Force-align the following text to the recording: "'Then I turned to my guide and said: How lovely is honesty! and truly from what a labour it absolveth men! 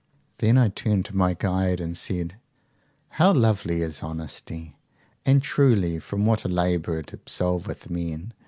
"'Then 0.39 0.57
I 0.57 0.69
turned 0.69 1.05
to 1.05 1.15
my 1.15 1.35
guide 1.35 1.79
and 1.79 1.95
said: 1.95 2.37
How 3.09 3.31
lovely 3.31 3.83
is 3.83 4.01
honesty! 4.01 4.75
and 5.27 5.43
truly 5.43 5.99
from 5.99 6.25
what 6.25 6.43
a 6.43 6.47
labour 6.49 6.97
it 6.97 7.13
absolveth 7.13 7.87
men! 7.87 8.33